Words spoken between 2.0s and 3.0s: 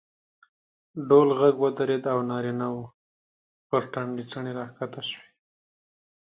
او نارینه وو